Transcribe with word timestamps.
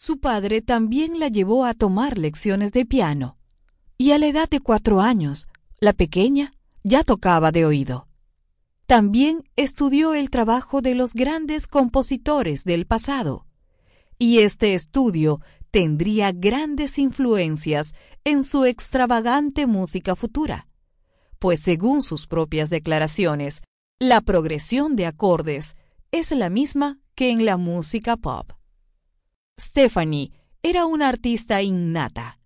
su 0.00 0.18
padre 0.18 0.62
también 0.62 1.18
la 1.18 1.28
llevó 1.28 1.66
a 1.66 1.74
tomar 1.74 2.16
lecciones 2.16 2.72
de 2.72 2.86
piano, 2.86 3.36
y 3.98 4.12
a 4.12 4.18
la 4.18 4.28
edad 4.28 4.48
de 4.48 4.58
cuatro 4.58 5.02
años, 5.02 5.48
la 5.78 5.92
pequeña 5.92 6.54
ya 6.82 7.04
tocaba 7.04 7.52
de 7.52 7.66
oído. 7.66 8.08
También 8.86 9.44
estudió 9.56 10.14
el 10.14 10.30
trabajo 10.30 10.80
de 10.80 10.94
los 10.94 11.12
grandes 11.12 11.66
compositores 11.66 12.64
del 12.64 12.86
pasado, 12.86 13.44
y 14.18 14.38
este 14.38 14.72
estudio 14.72 15.42
tendría 15.70 16.32
grandes 16.32 16.98
influencias 16.98 17.92
en 18.24 18.42
su 18.42 18.64
extravagante 18.64 19.66
música 19.66 20.16
futura, 20.16 20.66
pues 21.38 21.60
según 21.60 22.00
sus 22.00 22.26
propias 22.26 22.70
declaraciones, 22.70 23.60
la 23.98 24.22
progresión 24.22 24.96
de 24.96 25.04
acordes 25.04 25.76
es 26.10 26.30
la 26.30 26.48
misma 26.48 27.00
que 27.14 27.30
en 27.32 27.44
la 27.44 27.58
música 27.58 28.16
pop. 28.16 28.52
Stephanie 29.60 30.32
era 30.62 30.86
una 30.86 31.08
artista 31.08 31.60
innata. 31.60 32.38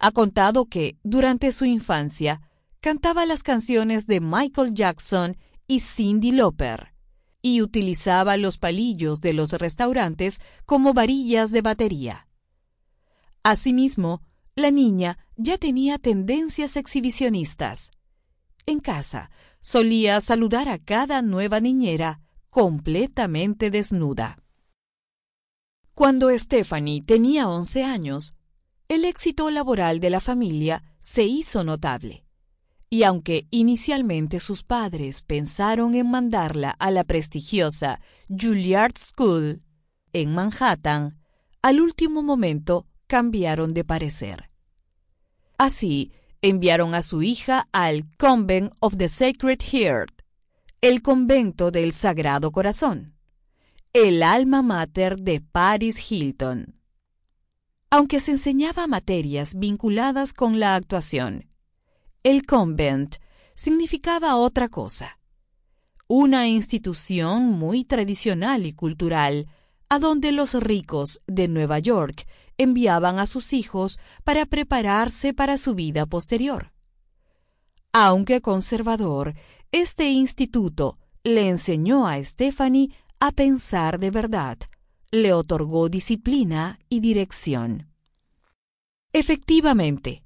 Ha 0.00 0.10
contado 0.10 0.66
que, 0.66 0.98
durante 1.04 1.52
su 1.52 1.64
infancia, 1.64 2.40
cantaba 2.80 3.24
las 3.24 3.44
canciones 3.44 4.06
de 4.06 4.20
Michael 4.20 4.74
Jackson 4.74 5.36
y 5.68 5.80
Cindy 5.80 6.32
Lauper, 6.32 6.92
y 7.40 7.62
utilizaba 7.62 8.36
los 8.36 8.58
palillos 8.58 9.20
de 9.20 9.32
los 9.32 9.52
restaurantes 9.52 10.40
como 10.66 10.92
varillas 10.92 11.52
de 11.52 11.62
batería. 11.62 12.26
Asimismo, 13.44 14.20
la 14.56 14.70
niña 14.70 15.18
ya 15.36 15.56
tenía 15.56 15.98
tendencias 15.98 16.76
exhibicionistas. 16.76 17.92
En 18.66 18.80
casa, 18.80 19.30
solía 19.60 20.20
saludar 20.20 20.68
a 20.68 20.78
cada 20.78 21.22
nueva 21.22 21.60
niñera 21.60 22.20
completamente 22.50 23.70
desnuda. 23.70 24.43
Cuando 25.94 26.36
Stephanie 26.36 27.02
tenía 27.02 27.48
11 27.48 27.84
años, 27.84 28.34
el 28.88 29.04
éxito 29.04 29.48
laboral 29.50 30.00
de 30.00 30.10
la 30.10 30.18
familia 30.18 30.82
se 30.98 31.22
hizo 31.22 31.62
notable. 31.62 32.24
Y 32.90 33.04
aunque 33.04 33.46
inicialmente 33.52 34.40
sus 34.40 34.64
padres 34.64 35.22
pensaron 35.22 35.94
en 35.94 36.10
mandarla 36.10 36.70
a 36.70 36.90
la 36.90 37.04
prestigiosa 37.04 38.00
Juilliard 38.28 38.98
School 38.98 39.62
en 40.12 40.34
Manhattan, 40.34 41.20
al 41.62 41.80
último 41.80 42.24
momento 42.24 42.86
cambiaron 43.06 43.72
de 43.72 43.84
parecer. 43.84 44.50
Así, 45.58 46.12
enviaron 46.42 46.96
a 46.96 47.02
su 47.02 47.22
hija 47.22 47.68
al 47.70 48.04
Convent 48.18 48.72
of 48.80 48.96
the 48.96 49.08
Sacred 49.08 49.60
Heart, 49.62 50.22
el 50.80 51.02
convento 51.02 51.70
del 51.70 51.92
Sagrado 51.92 52.50
Corazón, 52.50 53.14
el 53.94 54.24
alma 54.24 54.60
mater 54.60 55.20
de 55.20 55.40
Paris 55.40 56.10
Hilton. 56.10 56.80
Aunque 57.90 58.18
se 58.18 58.32
enseñaba 58.32 58.88
materias 58.88 59.54
vinculadas 59.54 60.32
con 60.32 60.58
la 60.58 60.74
actuación, 60.74 61.48
el 62.24 62.44
convent 62.44 63.18
significaba 63.54 64.34
otra 64.34 64.68
cosa. 64.68 65.20
Una 66.08 66.48
institución 66.48 67.52
muy 67.52 67.84
tradicional 67.84 68.66
y 68.66 68.72
cultural, 68.72 69.46
a 69.88 70.00
donde 70.00 70.32
los 70.32 70.54
ricos 70.54 71.22
de 71.28 71.46
Nueva 71.46 71.78
York 71.78 72.26
enviaban 72.58 73.20
a 73.20 73.26
sus 73.26 73.52
hijos 73.52 74.00
para 74.24 74.44
prepararse 74.44 75.34
para 75.34 75.56
su 75.56 75.76
vida 75.76 76.04
posterior. 76.04 76.72
Aunque 77.92 78.40
conservador, 78.40 79.34
este 79.70 80.10
instituto 80.10 80.98
le 81.22 81.48
enseñó 81.48 82.08
a 82.08 82.22
Stephanie 82.24 82.90
a 83.20 83.32
pensar 83.32 83.98
de 83.98 84.10
verdad, 84.10 84.58
le 85.10 85.32
otorgó 85.32 85.88
disciplina 85.88 86.78
y 86.88 87.00
dirección. 87.00 87.88
Efectivamente, 89.12 90.24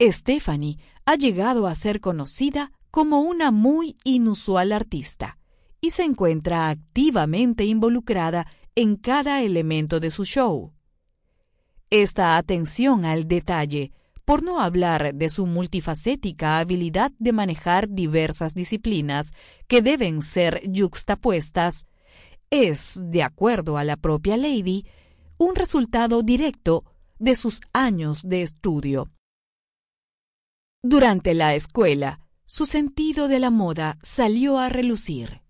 Stephanie 0.00 0.78
ha 1.06 1.14
llegado 1.14 1.66
a 1.66 1.74
ser 1.74 2.00
conocida 2.00 2.72
como 2.90 3.20
una 3.20 3.50
muy 3.50 3.96
inusual 4.04 4.72
artista 4.72 5.38
y 5.80 5.90
se 5.90 6.04
encuentra 6.04 6.68
activamente 6.68 7.64
involucrada 7.64 8.46
en 8.74 8.96
cada 8.96 9.42
elemento 9.42 10.00
de 10.00 10.10
su 10.10 10.24
show. 10.24 10.72
Esta 11.90 12.36
atención 12.36 13.04
al 13.04 13.28
detalle, 13.28 13.92
por 14.24 14.42
no 14.42 14.60
hablar 14.60 15.14
de 15.14 15.28
su 15.28 15.46
multifacética 15.46 16.58
habilidad 16.58 17.12
de 17.18 17.32
manejar 17.32 17.88
diversas 17.88 18.54
disciplinas 18.54 19.32
que 19.68 19.82
deben 19.82 20.22
ser 20.22 20.62
yuxtapuestas, 20.64 21.86
es, 22.54 23.00
de 23.02 23.22
acuerdo 23.22 23.76
a 23.76 23.84
la 23.84 23.96
propia 23.96 24.36
Lady, 24.36 24.86
un 25.38 25.54
resultado 25.54 26.22
directo 26.22 26.84
de 27.18 27.34
sus 27.34 27.60
años 27.72 28.22
de 28.24 28.42
estudio. 28.42 29.10
Durante 30.82 31.34
la 31.34 31.54
escuela, 31.54 32.20
su 32.46 32.66
sentido 32.66 33.28
de 33.28 33.38
la 33.38 33.50
moda 33.50 33.98
salió 34.02 34.58
a 34.58 34.68
relucir 34.68 35.44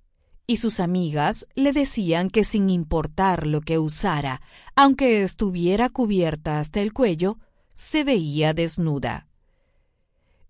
y 0.47 0.59
sus 0.59 0.81
amigas 0.81 1.47
le 1.54 1.72
decían 1.72 2.28
que 2.28 2.44
sin 2.44 2.69
importar 2.69 3.47
lo 3.47 3.60
que 3.60 3.78
usara, 3.78 4.43
aunque 4.76 5.22
estuviera 5.22 5.88
cubierta 5.88 6.60
hasta 6.60 6.81
el 6.81 6.93
cuello, 6.93 7.38
se 7.72 8.04
veía 8.04 8.53
desnuda. 8.53 9.26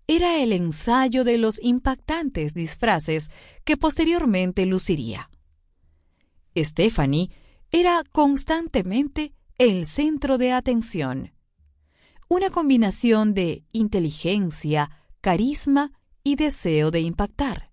Era 0.07 0.37
el 0.37 0.51
ensayo 0.51 1.23
de 1.23 1.37
los 1.37 1.61
impactantes 1.63 2.53
disfraces 2.53 3.31
que 3.63 3.77
posteriormente 3.77 4.65
luciría. 4.65 5.29
Stephanie 6.55 7.29
era 7.71 8.03
constantemente 8.11 9.33
el 9.57 9.85
centro 9.85 10.37
de 10.37 10.51
atención. 10.51 11.33
Una 12.27 12.49
combinación 12.49 13.33
de 13.33 13.63
inteligencia, 13.71 14.89
carisma 15.21 15.91
y 16.23 16.35
deseo 16.35 16.91
de 16.91 17.01
impactar. 17.01 17.71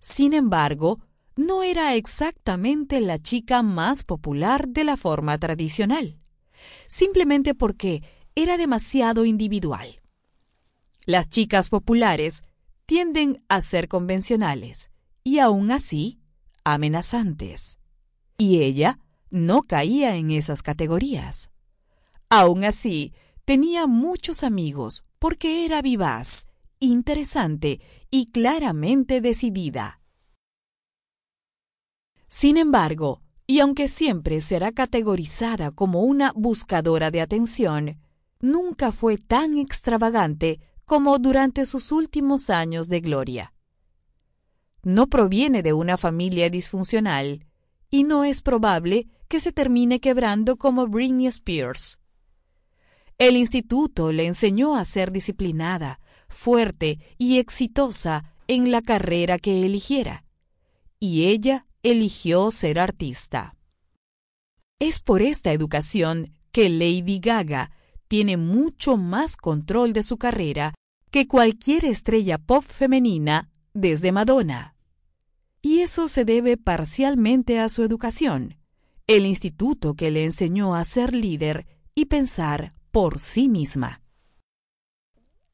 Sin 0.00 0.32
embargo, 0.32 1.00
no 1.36 1.62
era 1.62 1.94
exactamente 1.94 3.00
la 3.00 3.18
chica 3.18 3.62
más 3.62 4.04
popular 4.04 4.68
de 4.68 4.84
la 4.84 4.96
forma 4.96 5.38
tradicional, 5.38 6.18
simplemente 6.88 7.54
porque 7.54 8.02
era 8.34 8.56
demasiado 8.56 9.24
individual. 9.24 10.00
Las 11.04 11.28
chicas 11.28 11.68
populares 11.68 12.42
tienden 12.86 13.42
a 13.48 13.60
ser 13.60 13.88
convencionales 13.88 14.90
y 15.22 15.38
aún 15.38 15.70
así 15.70 16.18
amenazantes. 16.72 17.78
Y 18.36 18.62
ella 18.62 18.98
no 19.30 19.62
caía 19.62 20.16
en 20.16 20.30
esas 20.30 20.62
categorías. 20.62 21.50
Aún 22.30 22.64
así, 22.64 23.12
tenía 23.44 23.86
muchos 23.86 24.44
amigos 24.44 25.04
porque 25.18 25.64
era 25.64 25.82
vivaz, 25.82 26.46
interesante 26.78 27.80
y 28.10 28.30
claramente 28.30 29.20
decidida. 29.20 30.00
Sin 32.28 32.56
embargo, 32.56 33.22
y 33.46 33.60
aunque 33.60 33.88
siempre 33.88 34.42
será 34.42 34.72
categorizada 34.72 35.70
como 35.70 36.02
una 36.02 36.32
buscadora 36.36 37.10
de 37.10 37.22
atención, 37.22 37.98
nunca 38.40 38.92
fue 38.92 39.16
tan 39.16 39.56
extravagante 39.56 40.60
como 40.84 41.18
durante 41.18 41.64
sus 41.64 41.90
últimos 41.90 42.50
años 42.50 42.88
de 42.88 43.00
gloria. 43.00 43.54
No 44.82 45.08
proviene 45.08 45.62
de 45.62 45.72
una 45.72 45.96
familia 45.96 46.50
disfuncional 46.50 47.46
y 47.90 48.04
no 48.04 48.24
es 48.24 48.42
probable 48.42 49.08
que 49.28 49.40
se 49.40 49.52
termine 49.52 50.00
quebrando 50.00 50.56
como 50.56 50.86
Britney 50.86 51.26
Spears. 51.26 51.98
El 53.18 53.36
instituto 53.36 54.12
le 54.12 54.26
enseñó 54.26 54.76
a 54.76 54.84
ser 54.84 55.10
disciplinada, 55.10 56.00
fuerte 56.28 56.98
y 57.18 57.38
exitosa 57.38 58.34
en 58.46 58.70
la 58.70 58.80
carrera 58.80 59.38
que 59.38 59.64
eligiera, 59.66 60.24
y 61.00 61.24
ella 61.24 61.66
eligió 61.82 62.50
ser 62.50 62.78
artista. 62.78 63.56
Es 64.78 65.00
por 65.00 65.22
esta 65.22 65.52
educación 65.52 66.32
que 66.52 66.68
Lady 66.68 67.18
Gaga 67.18 67.72
tiene 68.06 68.36
mucho 68.36 68.96
más 68.96 69.36
control 69.36 69.92
de 69.92 70.02
su 70.02 70.16
carrera 70.16 70.74
que 71.10 71.26
cualquier 71.26 71.84
estrella 71.84 72.38
pop 72.38 72.64
femenina 72.64 73.50
desde 73.80 74.12
Madonna. 74.12 74.74
Y 75.62 75.80
eso 75.80 76.08
se 76.08 76.24
debe 76.24 76.56
parcialmente 76.56 77.60
a 77.60 77.68
su 77.68 77.82
educación, 77.82 78.58
el 79.06 79.24
instituto 79.24 79.94
que 79.94 80.10
le 80.10 80.24
enseñó 80.24 80.74
a 80.74 80.84
ser 80.84 81.14
líder 81.14 81.66
y 81.94 82.06
pensar 82.06 82.74
por 82.90 83.18
sí 83.18 83.48
misma. 83.48 84.02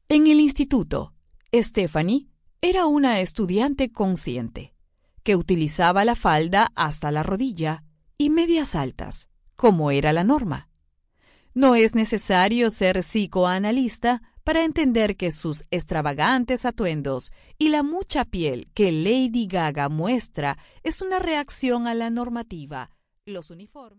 En 0.09 0.27
el 0.27 0.39
instituto, 0.39 1.13
Stephanie 1.53 2.27
era 2.61 2.87
una 2.87 3.19
estudiante 3.19 3.91
consciente, 3.91 4.73
que 5.23 5.35
utilizaba 5.35 6.03
la 6.05 6.15
falda 6.15 6.71
hasta 6.75 7.11
la 7.11 7.23
rodilla 7.23 7.83
y 8.17 8.29
medias 8.29 8.75
altas, 8.75 9.29
como 9.55 9.91
era 9.91 10.13
la 10.13 10.23
norma. 10.23 10.69
No 11.53 11.75
es 11.75 11.95
necesario 11.95 12.69
ser 12.71 12.99
psicoanalista 12.99 14.21
para 14.45 14.63
entender 14.63 15.17
que 15.17 15.31
sus 15.31 15.65
extravagantes 15.71 16.65
atuendos 16.65 17.33
y 17.57 17.69
la 17.69 17.81
mucha 17.81 18.25
piel 18.25 18.69
que 18.75 18.91
Lady 18.91 19.47
Gaga 19.47 19.89
muestra 19.89 20.59
es 20.83 21.01
una 21.01 21.17
reacción 21.17 21.87
a 21.87 21.95
la 21.95 22.11
normativa, 22.11 22.91
los 23.25 23.49
uniformes. 23.49 23.93